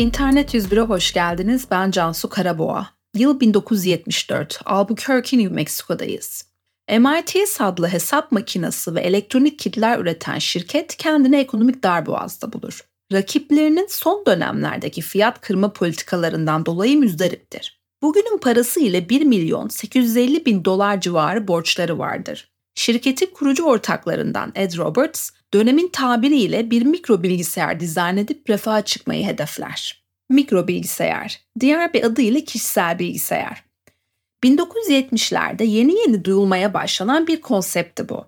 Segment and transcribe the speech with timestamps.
[0.00, 1.66] İnternet 101'e hoş geldiniz.
[1.70, 2.90] Ben Cansu Karaboğa.
[3.14, 4.60] Yıl 1974.
[4.64, 6.44] Albuquerque, New Mexico'dayız.
[6.90, 12.80] MITS adlı hesap makinesi ve elektronik kitler üreten şirket kendini ekonomik darboğazda bulur.
[13.12, 17.80] Rakiplerinin son dönemlerdeki fiyat kırma politikalarından dolayı müzdariptir.
[18.02, 22.50] Bugünün parası ile 1 milyon 850 bin dolar civarı borçları vardır.
[22.74, 30.04] Şirketin kurucu ortaklarından Ed Roberts, dönemin tabiriyle bir mikro bilgisayar dizayn edip refaha çıkmayı hedefler.
[30.30, 33.64] Mikro bilgisayar, diğer bir adıyla kişisel bilgisayar.
[34.44, 38.26] 1970'lerde yeni yeni duyulmaya başlanan bir konsepti bu.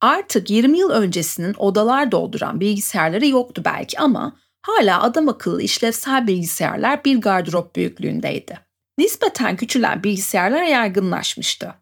[0.00, 7.04] Artık 20 yıl öncesinin odalar dolduran bilgisayarları yoktu belki ama hala adam akıllı işlevsel bilgisayarlar
[7.04, 8.58] bir gardırop büyüklüğündeydi.
[8.98, 11.74] Nispeten küçülen bilgisayarlar yaygınlaşmıştı.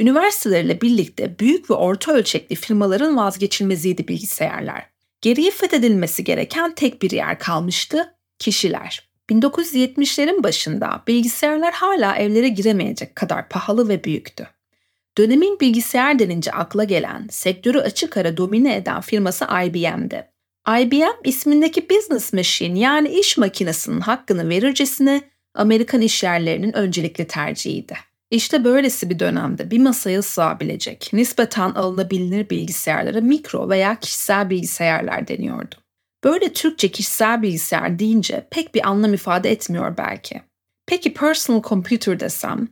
[0.00, 4.86] Üniversitelerle birlikte büyük ve orta ölçekli firmaların vazgeçilmeziydi bilgisayarlar.
[5.20, 9.10] Geriye fethedilmesi gereken tek bir yer kalmıştı, kişiler.
[9.30, 14.46] 1970'lerin başında bilgisayarlar hala evlere giremeyecek kadar pahalı ve büyüktü.
[15.18, 20.30] Dönemin bilgisayar denince akla gelen, sektörü açık ara domine eden firması IBM'di.
[20.80, 25.22] IBM ismindeki business machine yani iş makinesinin hakkını verircesine
[25.54, 28.09] Amerikan işyerlerinin öncelikli tercihiydi.
[28.30, 35.74] İşte böylesi bir dönemde bir masaya sığabilecek, nispeten alınabilir bilgisayarlara mikro veya kişisel bilgisayarlar deniyordu.
[36.24, 40.42] Böyle Türkçe kişisel bilgisayar deyince pek bir anlam ifade etmiyor belki.
[40.86, 42.68] Peki personal computer desem,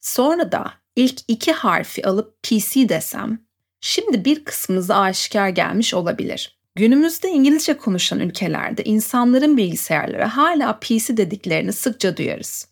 [0.00, 3.38] sonra da ilk iki harfi alıp PC desem,
[3.80, 6.60] şimdi bir kısmınıza aşikar gelmiş olabilir.
[6.74, 12.69] Günümüzde İngilizce konuşan ülkelerde insanların bilgisayarlara hala PC dediklerini sıkça duyarız.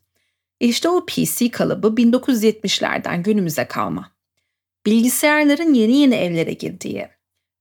[0.60, 4.12] İşte o PC kalıbı 1970'lerden günümüze kalma.
[4.86, 7.08] Bilgisayarların yeni yeni evlere girdiği,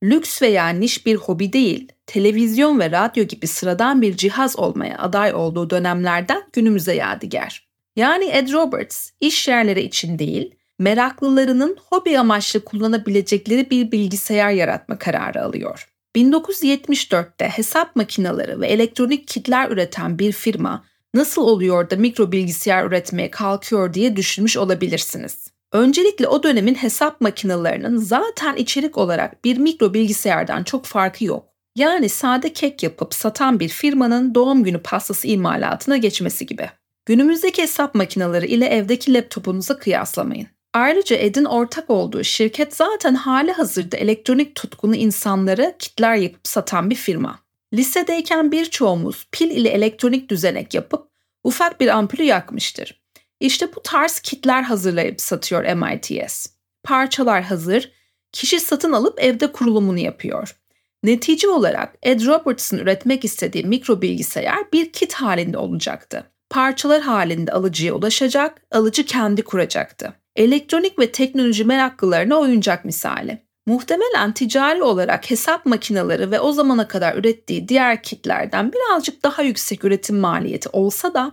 [0.04, 5.34] lüks veya niş bir hobi değil, televizyon ve radyo gibi sıradan bir cihaz olmaya aday
[5.34, 7.68] olduğu dönemlerden günümüze yadigar.
[7.96, 15.44] Yani Ed Roberts iş yerleri için değil, meraklılarının hobi amaçlı kullanabilecekleri bir bilgisayar yaratma kararı
[15.44, 15.88] alıyor.
[16.16, 23.32] 1974'te hesap makineleri ve elektronik kitler üreten bir firma nasıl oluyor da mikro bilgisayar üretmeye
[23.32, 25.52] kalkıyor diye düşünmüş olabilirsiniz.
[25.74, 31.46] Öncelikle o dönemin hesap makinelerinin zaten içerik olarak bir mikro bilgisayardan çok farkı yok.
[31.76, 36.70] Yani sade kek yapıp satan bir firmanın doğum günü pastası imalatına geçmesi gibi.
[37.06, 40.48] Günümüzdeki hesap makineleri ile evdeki laptopunuzu kıyaslamayın.
[40.74, 46.96] Ayrıca Ed'in ortak olduğu şirket zaten hali hazırda elektronik tutkunu insanlara kitler yapıp satan bir
[46.96, 47.40] firma.
[47.74, 51.10] Lisedeyken birçoğumuz pil ile elektronik düzenek yapıp
[51.44, 53.02] ufak bir ampulü yakmıştır.
[53.40, 56.48] İşte bu tarz kitler hazırlayıp satıyor MITS.
[56.84, 57.92] Parçalar hazır,
[58.32, 60.56] kişi satın alıp evde kurulumunu yapıyor.
[61.04, 66.32] Netice olarak Ed Roberts'ın üretmek istediği mikro bilgisayar bir kit halinde olacaktı.
[66.50, 70.14] Parçalar halinde alıcıya ulaşacak, alıcı kendi kuracaktı.
[70.36, 73.47] Elektronik ve teknoloji meraklılarına oyuncak misali.
[73.68, 79.84] Muhtemelen ticari olarak hesap makineleri ve o zamana kadar ürettiği diğer kitlerden birazcık daha yüksek
[79.84, 81.32] üretim maliyeti olsa da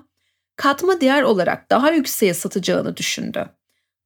[0.57, 3.49] katma değer olarak daha yükseğe satacağını düşündü.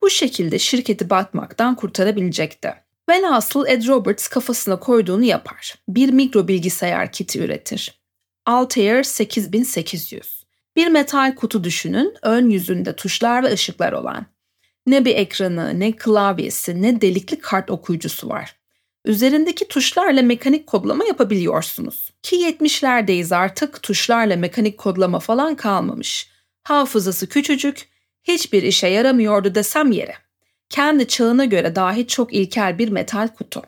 [0.02, 2.74] Bu şekilde şirketi batmaktan kurtarabilecekti.
[3.08, 5.74] Velhasıl Ed Roberts kafasına koyduğunu yapar.
[5.88, 8.00] Bir mikro bilgisayar kiti üretir.
[8.46, 10.44] Altair 8800.
[10.76, 14.26] Bir metal kutu düşünün, ön yüzünde tuşlar ve ışıklar olan.
[14.88, 18.56] Ne bir ekranı, ne klavyesi, ne delikli kart okuyucusu var.
[19.04, 22.10] Üzerindeki tuşlarla mekanik kodlama yapabiliyorsunuz.
[22.22, 26.30] Ki 70'lerdeyiz artık tuşlarla mekanik kodlama falan kalmamış.
[26.62, 27.88] Hafızası küçücük,
[28.22, 30.14] hiçbir işe yaramıyordu desem yere.
[30.68, 33.62] Kendi çağına göre dahi çok ilkel bir metal kutu.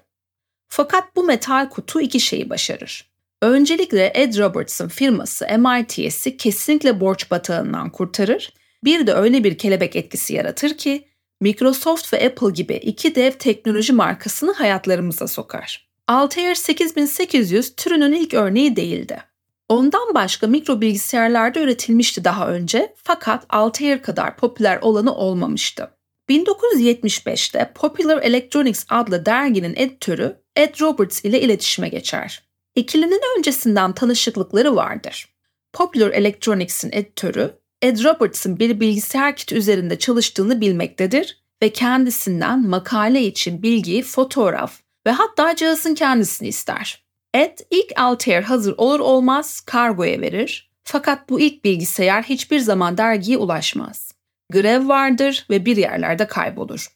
[0.69, 3.11] Fakat bu metal kutu iki şeyi başarır.
[3.43, 8.53] Öncelikle Ed Roberts'ın firması MITS'i kesinlikle borç batağından kurtarır.
[8.85, 11.10] Bir de öyle bir kelebek etkisi yaratır ki
[11.41, 15.89] Microsoft ve Apple gibi iki dev teknoloji markasını hayatlarımıza sokar.
[16.09, 19.23] Altair 8800 türünün ilk örneği değildi.
[19.69, 25.91] Ondan başka mikro bilgisayarlarda üretilmişti daha önce fakat Altair kadar popüler olanı olmamıştı.
[26.29, 32.43] 1975'te Popular Electronics adlı derginin editörü Ed Roberts ile iletişime geçer.
[32.75, 35.35] İkilinin öncesinden tanışıklıkları vardır.
[35.73, 43.63] Popular Electronics'in editörü Ed Roberts'ın bir bilgisayar kiti üzerinde çalıştığını bilmektedir ve kendisinden makale için
[43.63, 47.05] bilgiyi, fotoğraf ve hatta cihazın kendisini ister.
[47.35, 53.39] Ed ilk Altair hazır olur olmaz kargoya verir fakat bu ilk bilgisayar hiçbir zaman dergiye
[53.39, 54.15] ulaşmaz.
[54.53, 56.87] Grev vardır ve bir yerlerde kaybolur.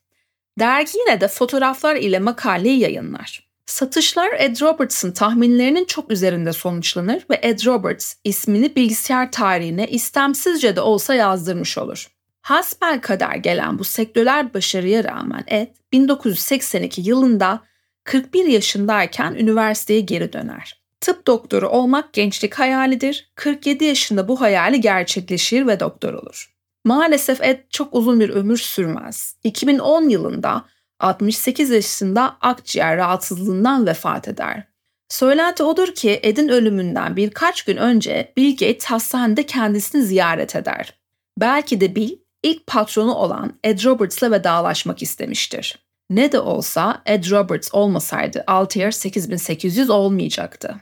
[0.59, 3.44] Dergi yine de fotoğraflar ile makaleyi yayınlar.
[3.67, 10.81] Satışlar Ed Roberts'ın tahminlerinin çok üzerinde sonuçlanır ve Ed Roberts ismini bilgisayar tarihine istemsizce de
[10.81, 12.09] olsa yazdırmış olur.
[12.43, 17.61] Hasbel kadar gelen bu sektörel başarıya rağmen Ed 1982 yılında
[18.05, 20.83] 41 yaşındayken üniversiteye geri döner.
[21.01, 23.33] Tıp doktoru olmak gençlik hayalidir.
[23.35, 26.55] 47 yaşında bu hayali gerçekleşir ve doktor olur.
[26.85, 29.37] Maalesef Ed çok uzun bir ömür sürmez.
[29.45, 30.65] 2010 yılında
[31.05, 34.63] 68 yaşında akciğer rahatsızlığından vefat eder.
[35.09, 40.95] Söylenti odur ki Ed'in ölümünden birkaç gün önce Bill Gates hastanede kendisini ziyaret eder.
[41.41, 45.79] Belki de Bill ilk patronu olan Ed Roberts'la vedalaşmak istemiştir.
[46.11, 50.75] Ne de olsa Ed Roberts olmasaydı Altair 8800 olmayacaktı.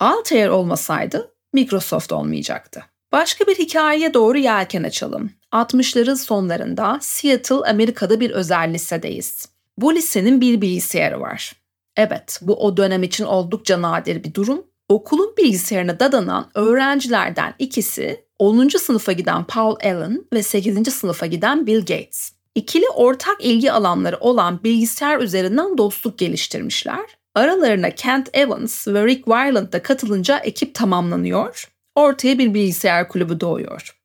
[0.00, 2.84] Altair olmasaydı Microsoft olmayacaktı.
[3.12, 5.30] Başka bir hikayeye doğru yelken açalım.
[5.52, 9.57] 60'ların sonlarında Seattle, Amerika'da bir özel lisedeyiz.
[9.78, 11.52] Bu lisenin bir bilgisayarı var.
[11.96, 14.64] Evet, bu o dönem için oldukça nadir bir durum.
[14.88, 18.68] Okulun bilgisayarına dadanan öğrencilerden ikisi 10.
[18.68, 20.94] sınıfa giden Paul Allen ve 8.
[20.94, 22.32] sınıfa giden Bill Gates.
[22.54, 27.04] İkili ortak ilgi alanları olan bilgisayar üzerinden dostluk geliştirmişler.
[27.34, 31.68] Aralarına Kent Evans ve Rick Wyland da katılınca ekip tamamlanıyor.
[31.94, 33.98] Ortaya bir bilgisayar kulübü doğuyor.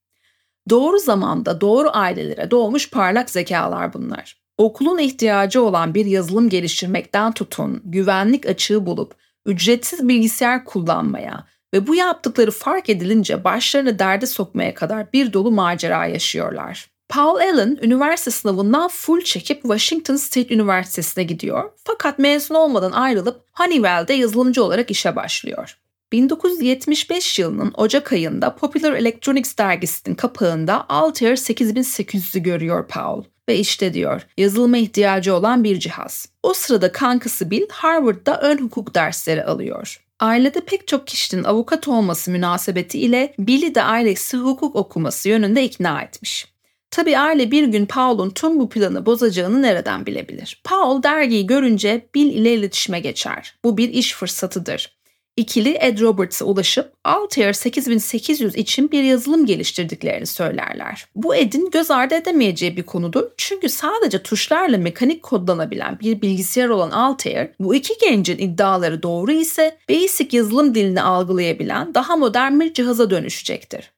[0.70, 4.43] Doğru zamanda doğru ailelere doğmuş parlak zekalar bunlar.
[4.58, 9.16] Okulun ihtiyacı olan bir yazılım geliştirmekten tutun, güvenlik açığı bulup
[9.46, 16.06] ücretsiz bilgisayar kullanmaya ve bu yaptıkları fark edilince başlarını derde sokmaya kadar bir dolu macera
[16.06, 16.90] yaşıyorlar.
[17.10, 21.72] Paul Allen üniversite sınavından full çekip Washington State Üniversitesi'ne gidiyor.
[21.84, 25.78] Fakat mezun olmadan ayrılıp Honeywell'de yazılımcı olarak işe başlıyor.
[26.12, 34.22] 1975 yılının Ocak ayında Popular Electronics dergisinin kapağında Altair 8800'ü görüyor Paul ve işte diyor
[34.38, 36.30] yazılıma ihtiyacı olan bir cihaz.
[36.44, 40.04] O sırada kankası Bill Harvard'da ön hukuk dersleri alıyor.
[40.20, 46.02] Ailede pek çok kişinin avukat olması münasebeti ile Bill'i de ailesi hukuk okuması yönünde ikna
[46.02, 46.54] etmiş.
[46.92, 50.62] Tabi aile bir gün Paul'un tüm bu planı bozacağını nereden bilebilir?
[50.64, 53.56] Paul dergiyi görünce Bill ile iletişime geçer.
[53.64, 55.03] Bu bir iş fırsatıdır.
[55.38, 61.06] İkili Ed Roberts'a ulaşıp Altair 8800 için bir yazılım geliştirdiklerini söylerler.
[61.16, 66.92] Bu Ed'in göz ardı edemeyeceği bir konudur çünkü sadece tuşlarla mekanik kodlanabilen bir bilgisayar olan
[66.92, 73.10] Altair bu iki gencin iddiaları doğru ise basic yazılım dilini algılayabilen daha modern bir cihaza
[73.10, 73.92] dönüşecektir.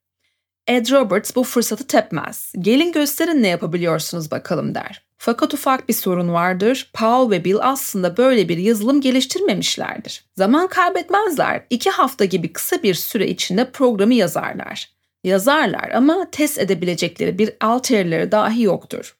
[0.67, 2.53] Ed Roberts bu fırsatı tepmez.
[2.59, 5.05] Gelin gösterin ne yapabiliyorsunuz bakalım der.
[5.17, 6.89] Fakat ufak bir sorun vardır.
[6.93, 10.25] Paul ve Bill aslında böyle bir yazılım geliştirmemişlerdir.
[10.35, 11.65] Zaman kaybetmezler.
[11.69, 14.89] İki hafta gibi kısa bir süre içinde programı yazarlar.
[15.23, 19.17] Yazarlar ama test edebilecekleri bir alterleri dahi yoktur.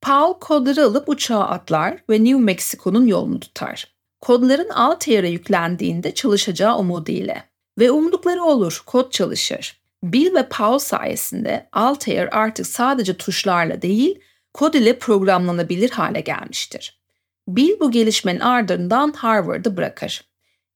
[0.00, 3.94] Paul kodları alıp uçağa atlar ve New Mexico'nun yolunu tutar.
[4.20, 7.44] Kodların Altair'e yüklendiğinde çalışacağı umuduyla.
[7.78, 9.79] Ve umdukları olur, kod çalışır.
[10.02, 14.20] Bill ve Paul sayesinde Altair artık sadece tuşlarla değil,
[14.54, 17.00] kod ile programlanabilir hale gelmiştir.
[17.48, 20.24] Bill bu gelişmenin ardından Harvard'ı bırakır.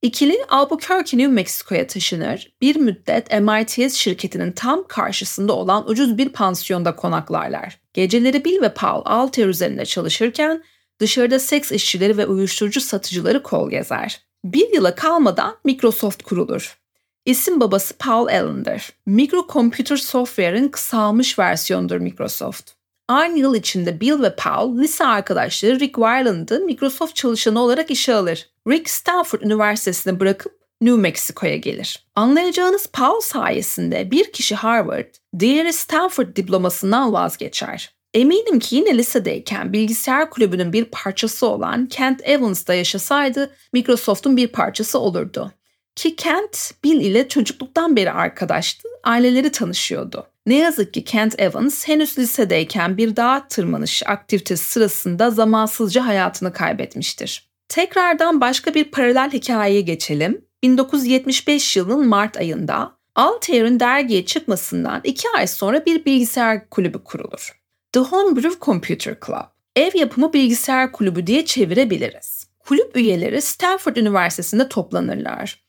[0.03, 2.53] İkili Albuquerque, New Mexico'ya taşınır.
[2.61, 7.81] Bir müddet MITS şirketinin tam karşısında olan ucuz bir pansiyonda konaklarlar.
[7.93, 10.65] Geceleri Bill ve Paul Altair üzerinde çalışırken
[11.01, 14.20] dışarıda seks işçileri ve uyuşturucu satıcıları kol gezer.
[14.44, 16.83] Bir yıla kalmadan Microsoft kurulur.
[17.27, 18.93] İsim babası Paul Allen'dır.
[19.07, 22.71] Micro Computer Software'ın kısalmış versiyonudur Microsoft.
[23.09, 28.49] Aynı yıl içinde Bill ve Paul lise arkadaşları Rick Wyland'ı Microsoft çalışanı olarak işe alır.
[28.69, 32.07] Rick Stanford Üniversitesi'ni bırakıp New Mexico'ya gelir.
[32.15, 37.95] Anlayacağınız Paul sayesinde bir kişi Harvard, diğeri Stanford diplomasından vazgeçer.
[38.15, 44.99] Eminim ki yine lisedeyken bilgisayar kulübünün bir parçası olan Kent Evans'da yaşasaydı Microsoft'un bir parçası
[44.99, 45.53] olurdu.
[45.96, 50.27] Ki Kent Bill ile çocukluktan beri arkadaştı, aileleri tanışıyordu.
[50.46, 57.51] Ne yazık ki Kent Evans henüz lisedeyken bir dağ tırmanış aktivitesi sırasında zamansızca hayatını kaybetmiştir.
[57.69, 60.44] Tekrardan başka bir paralel hikayeye geçelim.
[60.63, 67.60] 1975 yılının Mart ayında Altair'in dergiye çıkmasından iki ay sonra bir bilgisayar kulübü kurulur.
[67.93, 69.55] The Homebrew Computer Club.
[69.77, 72.46] Ev yapımı bilgisayar kulübü diye çevirebiliriz.
[72.58, 75.64] Kulüp üyeleri Stanford Üniversitesi'nde toplanırlar.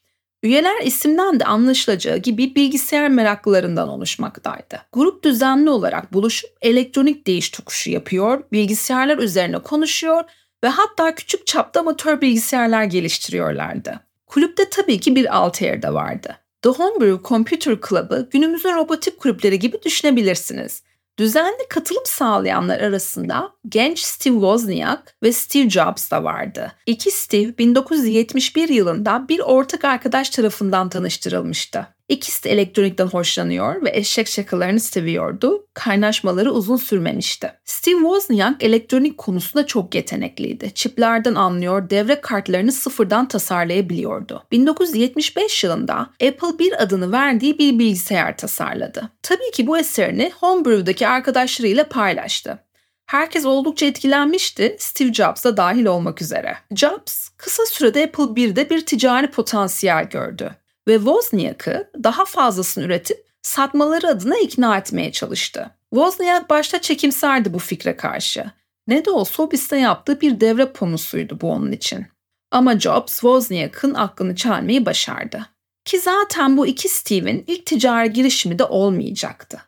[0.46, 4.82] Üyeler isimden de anlaşılacağı gibi bilgisayar meraklılarından oluşmaktaydı.
[4.94, 10.24] Grup düzenli olarak buluşup elektronik değiş tokuşu yapıyor, bilgisayarlar üzerine konuşuyor
[10.64, 14.00] ve hatta küçük çapta amatör bilgisayarlar geliştiriyorlardı.
[14.28, 16.36] Kulüpte tabii ki bir Altair de vardı.
[16.62, 20.84] The Homebrew Computer Club'ı günümüzün robotik kulüpleri gibi düşünebilirsiniz.
[21.19, 26.72] Düzenli katılım sağlayanlar arasında genç Steve Wozniak ve Steve Jobs da vardı.
[26.86, 31.95] İki Steve 1971 yılında bir ortak arkadaş tarafından tanıştırılmıştı.
[32.10, 35.68] İkisi de elektronikten hoşlanıyor ve eşek şakalarını seviyordu.
[35.74, 37.52] Kaynaşmaları uzun sürmemişti.
[37.66, 40.72] Steve Wozniak elektronik konusunda çok yetenekliydi.
[40.74, 44.44] Çiplerden anlıyor, devre kartlarını sıfırdan tasarlayabiliyordu.
[44.52, 49.10] 1975 yılında Apple bir adını verdiği bir bilgisayar tasarladı.
[49.24, 52.60] Tabii ki bu eserini Homebrew'daki arkadaşlarıyla paylaştı.
[53.06, 56.58] Herkes oldukça etkilenmişti, Steve Jobs da dahil olmak üzere.
[56.76, 60.56] Jobs, kısa sürede Apple 1'de bir ticari potansiyel gördü
[60.88, 65.72] ve Wozniak'ı daha fazlasını üretip satmaları adına ikna etmeye çalıştı.
[65.94, 68.46] Wozniak başta çekimserdi bu fikre karşı.
[68.88, 72.08] Ne de olsa hobiste yaptığı bir devre ponusuydu bu onun için.
[72.51, 75.46] Ama Jobs Wozniak'ın aklını çelmeyi başardı.
[75.86, 79.62] Ki zaten bu iki Steve'in ilk ticari girişimi de olmayacaktı.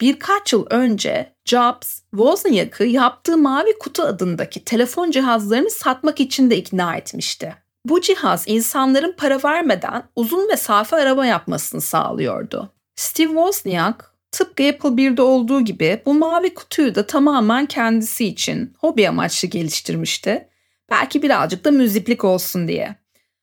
[0.00, 6.96] Birkaç yıl önce Jobs, Wozniak'ı yaptığı Mavi Kutu adındaki telefon cihazlarını satmak için de ikna
[6.96, 7.54] etmişti.
[7.84, 12.72] Bu cihaz insanların para vermeden uzun mesafe araba yapmasını sağlıyordu.
[12.96, 19.08] Steve Wozniak tıpkı Apple 1'de olduğu gibi bu mavi kutuyu da tamamen kendisi için hobi
[19.08, 20.48] amaçlı geliştirmişti.
[20.90, 22.96] Belki birazcık da müziklik olsun diye.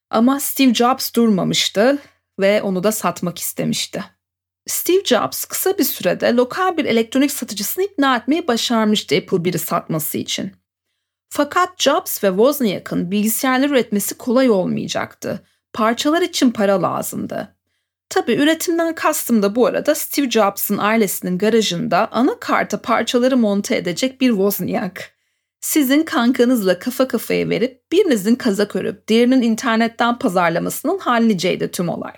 [0.09, 1.97] Ama Steve Jobs durmamıştı
[2.39, 4.03] ve onu da satmak istemişti.
[4.67, 10.17] Steve Jobs kısa bir sürede lokal bir elektronik satıcısını ikna etmeyi başarmıştı Apple 1'i satması
[10.17, 10.60] için.
[11.33, 15.41] Fakat Jobs ve Wozniak'ın bilgisayarlar üretmesi kolay olmayacaktı.
[15.73, 17.55] Parçalar için para lazımdı.
[18.09, 24.29] Tabi üretimden kastım da bu arada Steve Jobs'ın ailesinin garajında anakarta parçaları monte edecek bir
[24.29, 25.11] Wozniak.
[25.61, 32.13] Sizin kankanızla kafa kafaya verip birinizin kazak örüp diğerinin internetten pazarlamasının halliceydi tüm olay.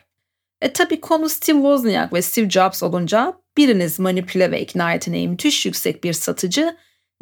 [0.61, 5.65] E tabi konu Steve Wozniak ve Steve Jobs olunca biriniz manipüle ve ikna yeteneği müthiş
[5.65, 6.75] yüksek bir satıcı,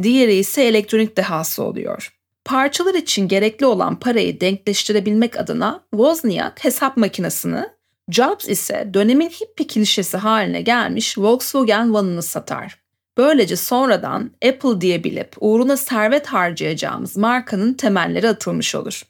[0.03, 2.13] diğeri ise elektronik dehası oluyor.
[2.45, 7.63] Parçalar için gerekli olan parayı denkleştirebilmek adına Wozniak hesap makinesini,
[8.09, 12.81] Jobs ise dönemin hippie klişesi haline gelmiş Volkswagen vanını satar.
[13.17, 19.03] Böylece sonradan Apple diye bilip uğruna servet harcayacağımız markanın temelleri atılmış olur.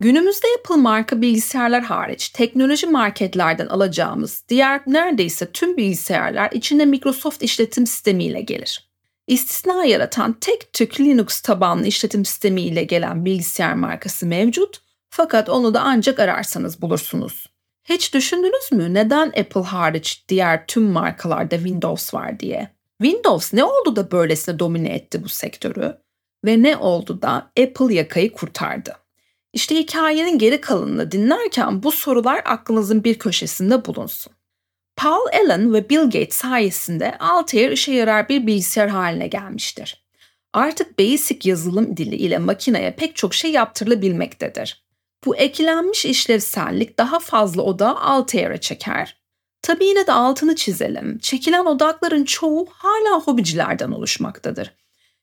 [0.00, 7.86] Günümüzde Apple marka bilgisayarlar hariç teknoloji marketlerden alacağımız diğer neredeyse tüm bilgisayarlar içinde Microsoft işletim
[7.86, 8.85] sistemiyle gelir.
[9.26, 14.80] İstisna yaratan tek tük Linux tabanlı işletim sistemi ile gelen bilgisayar markası mevcut
[15.10, 17.46] fakat onu da ancak ararsanız bulursunuz.
[17.84, 22.76] Hiç düşündünüz mü neden Apple hariç diğer tüm markalarda Windows var diye?
[23.02, 25.96] Windows ne oldu da böylesine domine etti bu sektörü?
[26.44, 28.96] Ve ne oldu da Apple yakayı kurtardı?
[29.52, 34.35] İşte hikayenin geri kalanını dinlerken bu sorular aklınızın bir köşesinde bulunsun.
[34.96, 40.06] Paul Allen ve Bill Gates sayesinde Altair işe yarar bir bilgisayar haline gelmiştir.
[40.52, 44.86] Artık basic yazılım dili ile makineye pek çok şey yaptırılabilmektedir.
[45.24, 49.20] Bu eklenmiş işlevsellik daha fazla odağı Altair'e çeker.
[49.62, 51.18] Tabi yine de altını çizelim.
[51.18, 54.74] Çekilen odakların çoğu hala hobicilerden oluşmaktadır.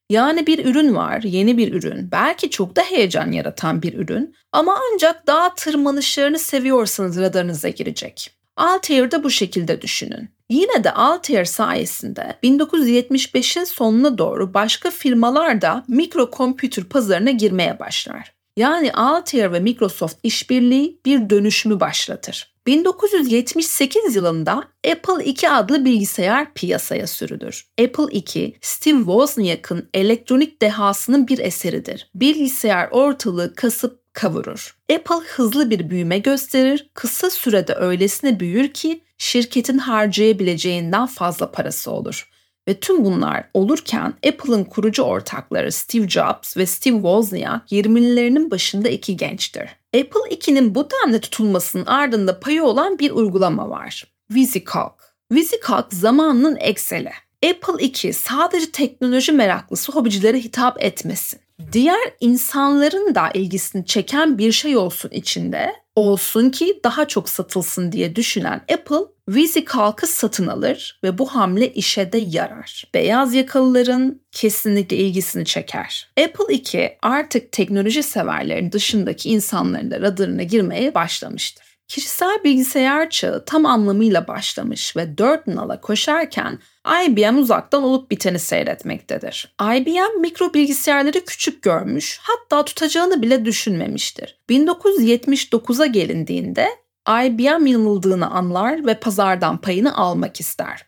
[0.09, 4.79] Yani bir ürün var, yeni bir ürün, belki çok da heyecan yaratan bir ürün ama
[4.93, 8.42] ancak dağ tırmanışlarını seviyorsanız radarınıza girecek.
[8.57, 10.29] Altair'de bu şekilde düşünün.
[10.49, 18.33] Yine de Altair sayesinde 1975'in sonuna doğru başka firmalar da mikro kompütür pazarına girmeye başlar.
[18.57, 22.53] Yani Altair ve Microsoft işbirliği bir dönüşümü başlatır.
[22.67, 27.67] 1978 yılında Apple II adlı bilgisayar piyasaya sürülür.
[27.81, 32.09] Apple II, Steve Wozniak'ın elektronik dehasının bir eseridir.
[32.15, 34.75] Bilgisayar ortalığı kasıp kavurur.
[34.93, 42.29] Apple hızlı bir büyüme gösterir, kısa sürede öylesine büyür ki şirketin harcayabileceğinden fazla parası olur.
[42.67, 49.17] Ve tüm bunlar olurken Apple'ın kurucu ortakları Steve Jobs ve Steve Wozniak 20'lilerinin başında iki
[49.17, 49.69] gençtir.
[49.95, 54.07] Apple 2'nin bu denli tutulmasının ardında payı olan bir uygulama var.
[54.31, 54.93] VisiCalc.
[55.31, 57.11] VisiCalc zamanının Excel'i.
[57.49, 61.39] Apple 2 sadece teknoloji meraklısı hobicilere hitap etmesin
[61.71, 68.15] diğer insanların da ilgisini çeken bir şey olsun içinde olsun ki daha çok satılsın diye
[68.15, 72.83] düşünen Apple VisiCalc'ı satın alır ve bu hamle işe de yarar.
[72.93, 76.09] Beyaz yakalıların kesinlikle ilgisini çeker.
[76.23, 81.72] Apple 2 artık teknoloji severlerin dışındaki insanların da radarına girmeye başlamıştır.
[81.87, 86.59] Kişisel bilgisayar çağı tam anlamıyla başlamış ve dört nala koşarken
[87.05, 89.55] IBM uzaktan olup biteni seyretmektedir.
[89.61, 94.39] IBM mikro bilgisayarları küçük görmüş, hatta tutacağını bile düşünmemiştir.
[94.49, 96.69] 1979'a gelindiğinde
[97.09, 100.85] IBM yanıldığını anlar ve pazardan payını almak ister.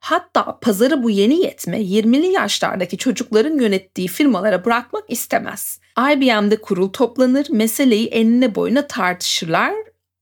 [0.00, 5.80] Hatta pazarı bu yeni yetme 20'li yaşlardaki çocukların yönettiği firmalara bırakmak istemez.
[5.98, 9.74] IBM'de kurul toplanır, meseleyi enine boyuna tartışırlar.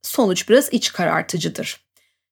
[0.03, 1.81] Sonuç biraz iç karartıcıdır.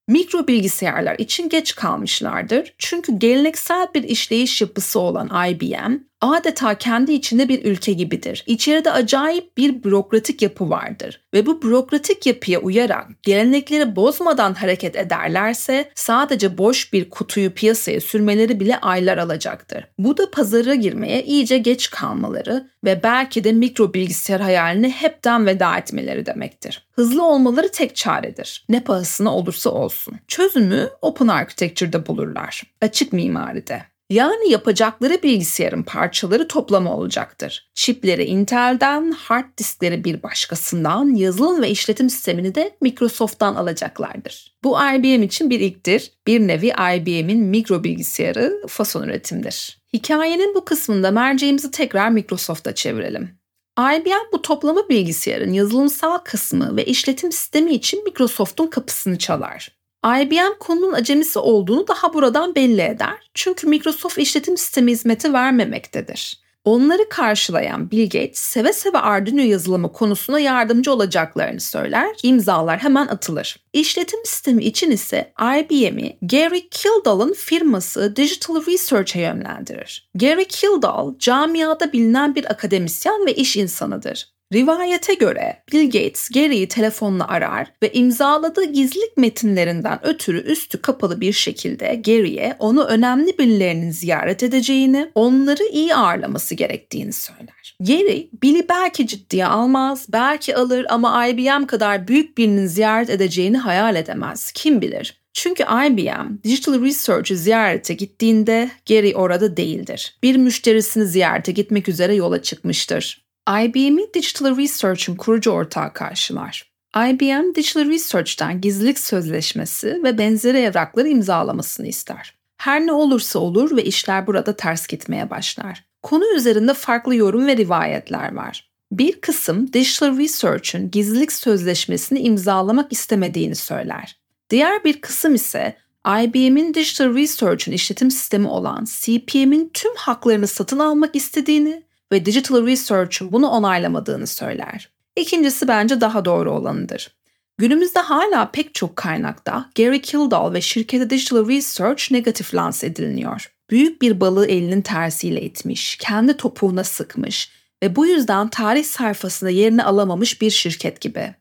[0.08, 2.74] Mikro bilgisayarlar için geç kalmışlardır.
[2.78, 8.44] Çünkü geleneksel bir işleyiş yapısı olan IBM adeta kendi içinde bir ülke gibidir.
[8.46, 15.90] İçeride acayip bir bürokratik yapı vardır ve bu bürokratik yapıya uyarak gelenekleri bozmadan hareket ederlerse
[15.94, 19.84] sadece boş bir kutuyu piyasaya sürmeleri bile aylar alacaktır.
[19.98, 25.78] Bu da pazara girmeye iyice geç kalmaları ve belki de mikro bilgisayar hayalini hepten veda
[25.78, 26.88] etmeleri demektir.
[26.92, 28.64] Hızlı olmaları tek çaredir.
[28.68, 30.14] Ne pahasına olursa olsun.
[30.28, 32.62] Çözümü open architecture'da bulurlar.
[32.80, 33.82] Açık mimaride.
[34.10, 37.70] Yani yapacakları bilgisayarın parçaları toplama olacaktır.
[37.74, 44.56] Çipleri Intel'den, hard diskleri bir başkasından, yazılım ve işletim sistemini de Microsoft'tan alacaklardır.
[44.64, 46.12] Bu IBM için bir ilktir.
[46.26, 49.82] Bir nevi IBM'in mikro bilgisayarı fason üretimdir.
[49.92, 53.38] Hikayenin bu kısmında merceğimizi tekrar Microsoft'a çevirelim.
[53.78, 59.77] IBM bu toplama bilgisayarın yazılımsal kısmı ve işletim sistemi için Microsoft'un kapısını çalar.
[60.06, 63.30] IBM konunun acemisi olduğunu daha buradan belli eder.
[63.34, 66.48] Çünkü Microsoft işletim sistemi hizmeti vermemektedir.
[66.64, 73.56] Onları karşılayan Bill Gates seve seve Arduino yazılımı konusuna yardımcı olacaklarını söyler, imzalar hemen atılır.
[73.72, 80.10] İşletim sistemi için ise IBM'i Gary Kildall'ın firması Digital Research'e yönlendirir.
[80.14, 84.37] Gary Kildall camiada bilinen bir akademisyen ve iş insanıdır.
[84.54, 91.32] Rivayete göre Bill Gates Gary'i telefonla arar ve imzaladığı gizlilik metinlerinden ötürü üstü kapalı bir
[91.32, 97.76] şekilde Gary'e onu önemli birilerinin ziyaret edeceğini, onları iyi ağırlaması gerektiğini söyler.
[97.80, 103.96] Gary, Bill'i belki ciddiye almaz, belki alır ama IBM kadar büyük birinin ziyaret edeceğini hayal
[103.96, 104.52] edemez.
[104.54, 105.20] Kim bilir?
[105.32, 110.18] Çünkü IBM Digital Research'ı ziyarete gittiğinde Gary orada değildir.
[110.22, 113.27] Bir müşterisini ziyarete gitmek üzere yola çıkmıştır.
[113.48, 116.70] IBM'i Digital Research'ın kurucu ortağı karşılar.
[116.96, 122.34] IBM Digital Research'ten gizlilik sözleşmesi ve benzeri evrakları imzalamasını ister.
[122.56, 125.84] Her ne olursa olur ve işler burada ters gitmeye başlar.
[126.02, 128.70] Konu üzerinde farklı yorum ve rivayetler var.
[128.92, 134.18] Bir kısım Digital Research'ın gizlilik sözleşmesini imzalamak istemediğini söyler.
[134.50, 141.16] Diğer bir kısım ise IBM'in Digital Research'ın işletim sistemi olan CPM'in tüm haklarını satın almak
[141.16, 144.90] istediğini ve Digital Research'un bunu onaylamadığını söyler.
[145.16, 147.18] İkincisi bence daha doğru olanıdır.
[147.58, 153.52] Günümüzde hala pek çok kaynakta Gary Kildall ve şirketi Digital Research negatif lanse ediliniyor.
[153.70, 157.50] Büyük bir balığı elinin tersiyle itmiş, kendi topuğuna sıkmış
[157.82, 161.34] ve bu yüzden tarih sayfasında yerini alamamış bir şirket gibi.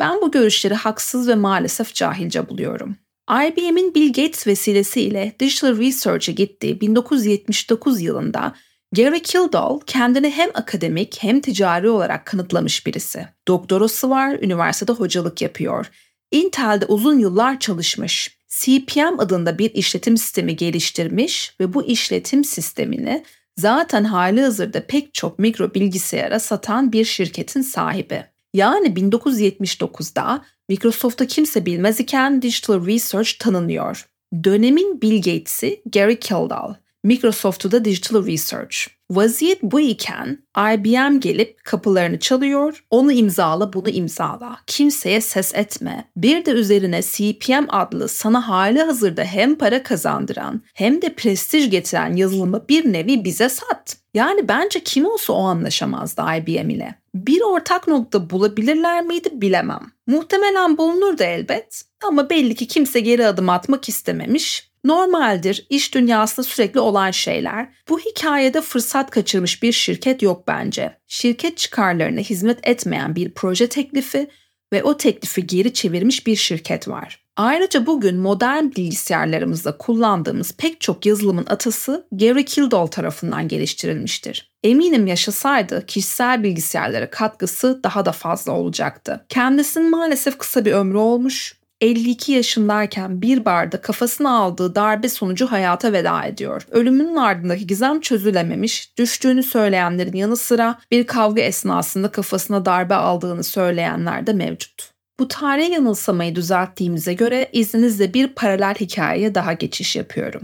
[0.00, 2.96] Ben bu görüşleri haksız ve maalesef cahilce buluyorum.
[3.30, 8.54] IBM'in Bill Gates vesilesiyle Digital Research'e gittiği 1979 yılında
[8.92, 13.26] Gary Kildall kendini hem akademik hem ticari olarak kanıtlamış birisi.
[13.48, 15.90] Doktorası var, üniversitede hocalık yapıyor.
[16.30, 18.38] Intel'de uzun yıllar çalışmış.
[18.48, 23.24] CPM adında bir işletim sistemi geliştirmiş ve bu işletim sistemini
[23.58, 28.24] zaten hali hazırda pek çok mikro bilgisayara satan bir şirketin sahibi.
[28.54, 34.06] Yani 1979'da Microsoft'ta kimse bilmez iken Digital Research tanınıyor.
[34.44, 36.74] Dönemin Bill Gates'i Gary Kildall.
[37.04, 38.76] Microsoft'u da Digital Research.
[39.10, 46.10] Vaziyet bu iken IBM gelip kapılarını çalıyor, onu imzala bunu imzala, kimseye ses etme.
[46.16, 52.16] Bir de üzerine CPM adlı sana hali hazırda hem para kazandıran hem de prestij getiren
[52.16, 53.96] yazılımı bir nevi bize sat.
[54.14, 56.94] Yani bence kim olsa o anlaşamazdı IBM ile.
[57.14, 59.92] Bir ortak nokta bulabilirler miydi bilemem.
[60.06, 66.80] Muhtemelen bulunurdu elbet ama belli ki kimse geri adım atmak istememiş Normaldir, iş dünyasında sürekli
[66.80, 67.68] olan şeyler.
[67.88, 70.98] Bu hikayede fırsat kaçırmış bir şirket yok bence.
[71.06, 74.30] Şirket çıkarlarına hizmet etmeyen bir proje teklifi
[74.72, 77.24] ve o teklifi geri çevirmiş bir şirket var.
[77.36, 84.52] Ayrıca bugün modern bilgisayarlarımızda kullandığımız pek çok yazılımın atası Gary Kildall tarafından geliştirilmiştir.
[84.62, 89.26] Eminim yaşasaydı kişisel bilgisayarlara katkısı daha da fazla olacaktı.
[89.28, 95.92] Kendisinin maalesef kısa bir ömrü olmuş 52 yaşındayken bir barda kafasına aldığı darbe sonucu hayata
[95.92, 96.66] veda ediyor.
[96.70, 104.26] Ölümünün ardındaki gizem çözülememiş, düştüğünü söyleyenlerin yanı sıra bir kavga esnasında kafasına darbe aldığını söyleyenler
[104.26, 104.90] de mevcut.
[105.20, 110.42] Bu tarih yanılsamayı düzelttiğimize göre izninizle bir paralel hikayeye daha geçiş yapıyorum.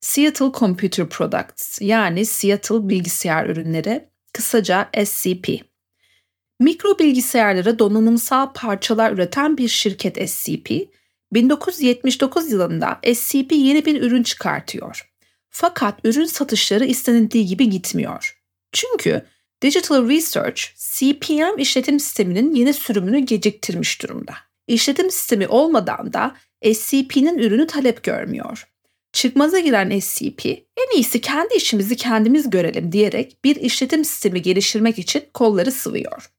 [0.00, 5.73] Seattle Computer Products yani Seattle Bilgisayar Ürünleri, kısaca SCP.
[6.64, 10.70] Mikro bilgisayarlara donanımsal parçalar üreten bir şirket SCP,
[11.32, 15.12] 1979 yılında SCP yeni bir ürün çıkartıyor.
[15.50, 18.42] Fakat ürün satışları istenildiği gibi gitmiyor.
[18.72, 19.22] Çünkü
[19.62, 24.34] Digital Research, CPM işletim sisteminin yeni sürümünü geciktirmiş durumda.
[24.68, 26.36] İşletim sistemi olmadan da
[26.74, 28.68] SCP'nin ürünü talep görmüyor.
[29.12, 30.46] Çıkmaza giren SCP,
[30.76, 36.30] en iyisi kendi işimizi kendimiz görelim diyerek bir işletim sistemi geliştirmek için kolları sıvıyor.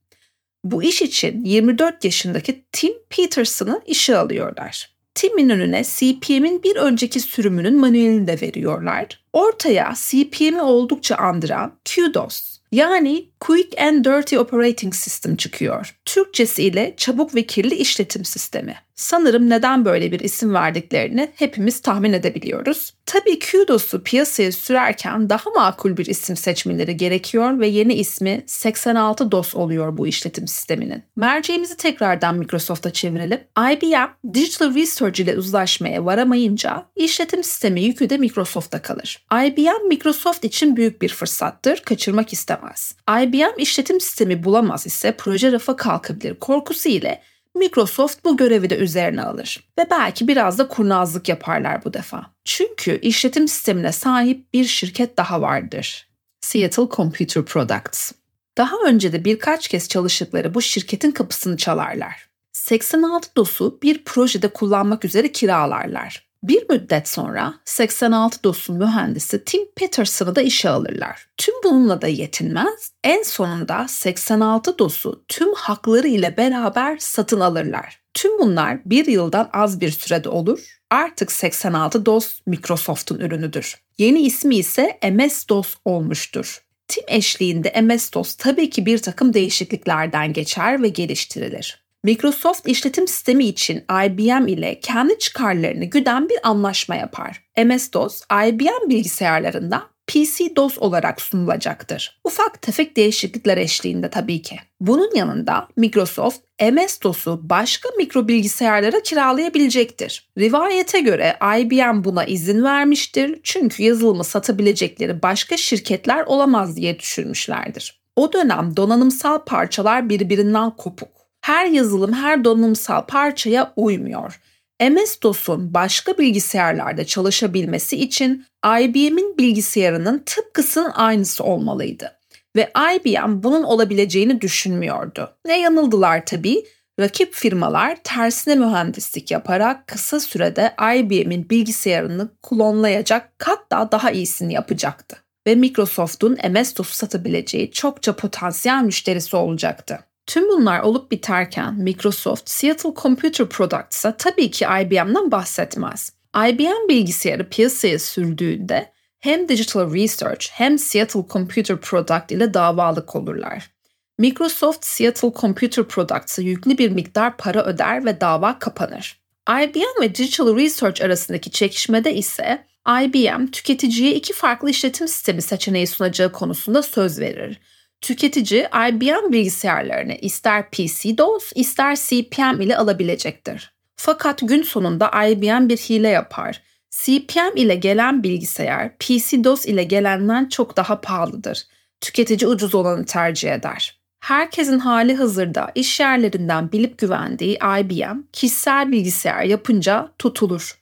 [0.65, 4.95] Bu iş için 24 yaşındaki Tim Peterson'ı işe alıyorlar.
[5.15, 9.23] Tim'in önüne CPM'in bir önceki sürümünün manuelini de veriyorlar.
[9.33, 15.95] Ortaya CPM'i oldukça andıran QDOS yani Quick and Dirty Operating System çıkıyor.
[16.05, 18.75] Türkçesiyle çabuk ve kirli işletim sistemi.
[18.95, 22.93] Sanırım neden böyle bir isim verdiklerini hepimiz tahmin edebiliyoruz.
[23.05, 29.55] Tabii QDOS'u piyasaya sürerken daha makul bir isim seçmeleri gerekiyor ve yeni ismi 86 DOS
[29.55, 31.03] oluyor bu işletim sisteminin.
[31.15, 33.39] Merceğimizi tekrardan Microsoft'a çevirelim.
[33.71, 39.25] IBM Digital Research ile uzlaşmaya varamayınca işletim sistemi yükü de Microsoft'ta kalır.
[39.45, 42.95] IBM Microsoft için büyük bir fırsattır, kaçırmak istemez.
[43.21, 47.21] IBM işletim sistemi bulamaz ise proje rafa kalkabilir korkusu ile
[47.55, 52.25] Microsoft bu görevi de üzerine alır ve belki biraz da kurnazlık yaparlar bu defa.
[52.45, 56.07] Çünkü işletim sistemine sahip bir şirket daha vardır.
[56.41, 58.11] Seattle Computer Products.
[58.57, 62.29] Daha önce de birkaç kez çalıştıkları bu şirketin kapısını çalarlar.
[62.53, 66.24] 86 DOS'u bir projede kullanmak üzere kiralarlar.
[66.43, 71.27] Bir müddet sonra 86 DOS'un mühendisi Tim Peterson'ı da işe alırlar.
[71.37, 77.99] Tüm bununla da yetinmez, en sonunda 86 DOS'u tüm hakları ile beraber satın alırlar.
[78.13, 80.79] Tüm bunlar bir yıldan az bir sürede olur.
[80.89, 83.75] Artık 86 DOS Microsoft'un ürünüdür.
[83.97, 86.61] Yeni ismi ise MS-DOS olmuştur.
[86.87, 91.84] Tim eşliğinde MS-DOS tabii ki bir takım değişikliklerden geçer ve geliştirilir.
[92.05, 97.43] Microsoft işletim sistemi için IBM ile kendi çıkarlarını güden bir anlaşma yapar.
[97.57, 102.19] MS-DOS, IBM bilgisayarlarında PC-DOS olarak sunulacaktır.
[102.23, 104.55] Ufak tefek değişiklikler eşliğinde tabii ki.
[104.79, 110.29] Bunun yanında Microsoft MS-DOS'u başka mikro bilgisayarlara kiralayabilecektir.
[110.37, 118.01] Rivayete göre IBM buna izin vermiştir çünkü yazılımı satabilecekleri başka şirketler olamaz diye düşünmüşlerdir.
[118.15, 124.39] O dönem donanımsal parçalar birbirinden kopuk her yazılım her donanımsal parçaya uymuyor.
[124.81, 132.11] MS-DOS'un başka bilgisayarlarda çalışabilmesi için IBM'in bilgisayarının tıpkısının aynısı olmalıydı.
[132.55, 135.37] Ve IBM bunun olabileceğini düşünmüyordu.
[135.45, 136.65] Ne yanıldılar tabii.
[136.99, 145.17] Rakip firmalar tersine mühendislik yaparak kısa sürede IBM'in bilgisayarını klonlayacak hatta daha iyisini yapacaktı.
[145.47, 149.99] Ve Microsoft'un MS-DOS'u satabileceği çokça potansiyel müşterisi olacaktı.
[150.27, 156.13] Tüm bunlar olup biterken Microsoft Seattle Computer Products'a tabii ki IBM'den bahsetmez.
[156.49, 163.71] IBM bilgisayarı piyasaya sürdüğünde hem Digital Research hem Seattle Computer Product ile davalık olurlar.
[164.17, 169.19] Microsoft Seattle Computer Products'a yüklü bir miktar para öder ve dava kapanır.
[169.49, 172.65] IBM ve Digital Research arasındaki çekişmede ise
[173.01, 177.59] IBM tüketiciye iki farklı işletim sistemi seçeneği sunacağı konusunda söz verir
[178.05, 183.73] tüketici IBM bilgisayarlarını ister PC-DOS ister CPM ile alabilecektir.
[183.95, 186.61] Fakat gün sonunda IBM bir hile yapar.
[186.89, 191.63] CPM ile gelen bilgisayar PC-DOS ile gelenden çok daha pahalıdır.
[192.01, 193.99] Tüketici ucuz olanı tercih eder.
[194.19, 200.79] Herkesin hali hazırda iş yerlerinden bilip güvendiği IBM kişisel bilgisayar yapınca tutulur.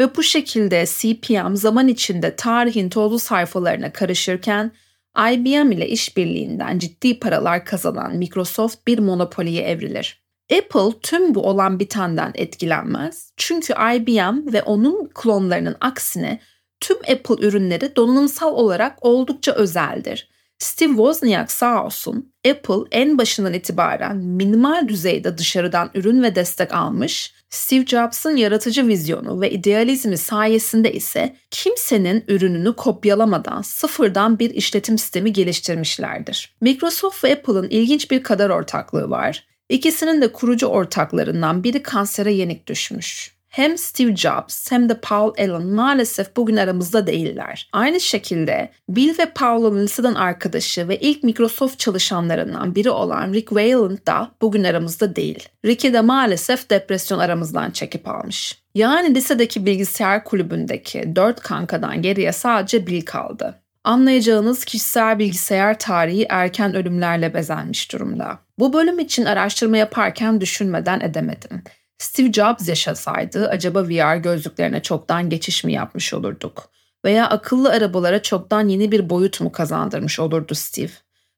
[0.00, 4.72] Ve bu şekilde CPM zaman içinde tarihin tozlu sayfalarına karışırken
[5.18, 10.24] IBM ile işbirliğinden ciddi paralar kazanan Microsoft bir monopoliye evrilir.
[10.52, 16.40] Apple tüm bu olan bitenden etkilenmez çünkü IBM ve onun klonlarının aksine
[16.80, 20.28] tüm Apple ürünleri donanımsal olarak oldukça özeldir.
[20.58, 27.34] Steve Wozniak sağ olsun Apple en başından itibaren minimal düzeyde dışarıdan ürün ve destek almış
[27.50, 35.32] Steve Jobs'ın yaratıcı vizyonu ve idealizmi sayesinde ise kimsenin ürününü kopyalamadan sıfırdan bir işletim sistemi
[35.32, 36.56] geliştirmişlerdir.
[36.60, 39.46] Microsoft ve Apple'ın ilginç bir kadar ortaklığı var.
[39.68, 45.66] İkisinin de kurucu ortaklarından biri kansere yenik düşmüş hem Steve Jobs hem de Paul Allen
[45.66, 47.68] maalesef bugün aramızda değiller.
[47.72, 53.98] Aynı şekilde Bill ve Paul'un liseden arkadaşı ve ilk Microsoft çalışanlarından biri olan Rick Wayland
[54.06, 55.48] da bugün aramızda değil.
[55.64, 58.58] Rick'i de maalesef depresyon aramızdan çekip almış.
[58.74, 63.60] Yani lisedeki bilgisayar kulübündeki dört kankadan geriye sadece Bill kaldı.
[63.84, 68.38] Anlayacağınız kişisel bilgisayar tarihi erken ölümlerle bezenmiş durumda.
[68.58, 71.62] Bu bölüm için araştırma yaparken düşünmeden edemedim.
[72.04, 76.70] Steve Jobs yaşasaydı acaba VR gözlüklerine çoktan geçiş mi yapmış olurduk?
[77.04, 80.90] Veya akıllı arabalara çoktan yeni bir boyut mu kazandırmış olurdu Steve?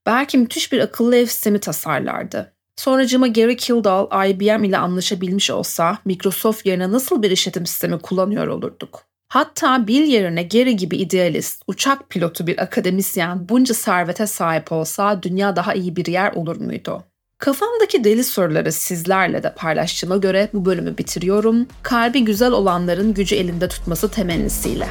[0.07, 2.53] Belki müthiş bir akıllı ev sistemi tasarlardı.
[2.77, 9.03] Sonracıma Gary Kildall IBM ile anlaşabilmiş olsa Microsoft yerine nasıl bir işletim sistemi kullanıyor olurduk?
[9.29, 15.57] Hatta Bill yerine Gary gibi idealist, uçak pilotu bir akademisyen bunca servete sahip olsa dünya
[15.57, 17.05] daha iyi bir yer olur muydu?
[17.39, 21.67] Kafamdaki deli soruları sizlerle de paylaştığıma göre bu bölümü bitiriyorum.
[21.83, 24.89] Kalbi güzel olanların gücü elinde tutması temennisiyle.